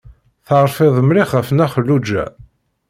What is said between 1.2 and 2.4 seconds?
ɣef Nna Xelluǧa.